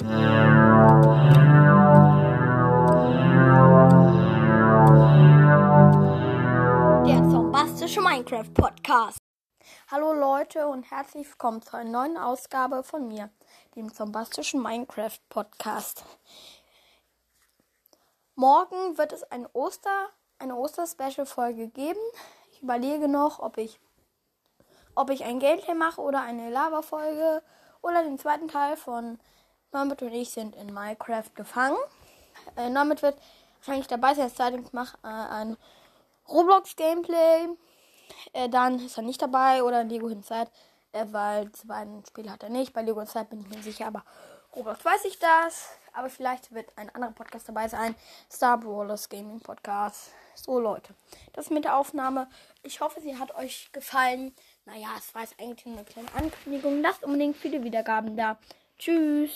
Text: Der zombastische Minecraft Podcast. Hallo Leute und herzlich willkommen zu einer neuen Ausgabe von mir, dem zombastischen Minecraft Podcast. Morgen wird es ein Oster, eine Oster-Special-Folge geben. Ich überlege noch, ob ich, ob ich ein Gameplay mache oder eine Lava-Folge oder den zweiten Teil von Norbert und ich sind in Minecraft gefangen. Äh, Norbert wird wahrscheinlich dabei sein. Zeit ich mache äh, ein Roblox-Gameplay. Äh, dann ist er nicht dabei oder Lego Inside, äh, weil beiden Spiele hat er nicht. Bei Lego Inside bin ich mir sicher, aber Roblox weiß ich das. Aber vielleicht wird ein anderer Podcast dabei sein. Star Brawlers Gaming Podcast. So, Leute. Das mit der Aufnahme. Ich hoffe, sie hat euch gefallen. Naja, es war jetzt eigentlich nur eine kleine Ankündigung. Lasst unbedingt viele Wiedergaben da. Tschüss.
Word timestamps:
Der 0.00 0.06
zombastische 7.28 8.00
Minecraft 8.00 8.54
Podcast. 8.54 9.18
Hallo 9.90 10.12
Leute 10.12 10.68
und 10.68 10.88
herzlich 10.88 11.26
willkommen 11.26 11.62
zu 11.62 11.76
einer 11.76 11.90
neuen 11.90 12.16
Ausgabe 12.16 12.84
von 12.84 13.08
mir, 13.08 13.30
dem 13.74 13.92
zombastischen 13.92 14.62
Minecraft 14.62 15.18
Podcast. 15.30 16.04
Morgen 18.36 18.96
wird 18.98 19.12
es 19.12 19.24
ein 19.24 19.48
Oster, 19.52 20.10
eine 20.38 20.54
Oster-Special-Folge 20.56 21.70
geben. 21.70 21.98
Ich 22.52 22.62
überlege 22.62 23.08
noch, 23.08 23.40
ob 23.40 23.58
ich, 23.58 23.80
ob 24.94 25.10
ich 25.10 25.24
ein 25.24 25.40
Gameplay 25.40 25.74
mache 25.74 26.00
oder 26.00 26.20
eine 26.20 26.50
Lava-Folge 26.50 27.42
oder 27.82 28.04
den 28.04 28.16
zweiten 28.20 28.46
Teil 28.46 28.76
von 28.76 29.18
Norbert 29.72 30.02
und 30.02 30.12
ich 30.12 30.30
sind 30.30 30.56
in 30.56 30.72
Minecraft 30.72 31.30
gefangen. 31.34 31.76
Äh, 32.56 32.70
Norbert 32.70 33.02
wird 33.02 33.18
wahrscheinlich 33.58 33.86
dabei 33.86 34.14
sein. 34.14 34.30
Zeit 34.30 34.54
ich 34.54 34.72
mache 34.72 34.96
äh, 35.02 35.08
ein 35.08 35.56
Roblox-Gameplay. 36.28 37.48
Äh, 38.32 38.48
dann 38.48 38.84
ist 38.84 38.96
er 38.96 39.02
nicht 39.02 39.20
dabei 39.20 39.62
oder 39.62 39.84
Lego 39.84 40.08
Inside, 40.08 40.50
äh, 40.92 41.04
weil 41.10 41.50
beiden 41.64 42.04
Spiele 42.06 42.32
hat 42.32 42.42
er 42.42 42.48
nicht. 42.48 42.72
Bei 42.72 42.82
Lego 42.82 43.00
Inside 43.00 43.26
bin 43.26 43.40
ich 43.40 43.48
mir 43.48 43.62
sicher, 43.62 43.86
aber 43.86 44.04
Roblox 44.56 44.84
weiß 44.84 45.04
ich 45.04 45.18
das. 45.18 45.68
Aber 45.92 46.08
vielleicht 46.08 46.54
wird 46.54 46.70
ein 46.76 46.94
anderer 46.94 47.12
Podcast 47.12 47.48
dabei 47.48 47.68
sein. 47.68 47.94
Star 48.30 48.58
Brawlers 48.58 49.08
Gaming 49.08 49.40
Podcast. 49.40 50.10
So, 50.34 50.58
Leute. 50.60 50.94
Das 51.32 51.50
mit 51.50 51.64
der 51.64 51.76
Aufnahme. 51.76 52.28
Ich 52.62 52.80
hoffe, 52.80 53.00
sie 53.00 53.18
hat 53.18 53.34
euch 53.34 53.70
gefallen. 53.72 54.34
Naja, 54.64 54.88
es 54.96 55.14
war 55.14 55.22
jetzt 55.22 55.38
eigentlich 55.40 55.66
nur 55.66 55.76
eine 55.76 55.84
kleine 55.84 56.14
Ankündigung. 56.14 56.80
Lasst 56.80 57.02
unbedingt 57.02 57.36
viele 57.36 57.64
Wiedergaben 57.64 58.16
da. 58.16 58.38
Tschüss. 58.78 59.32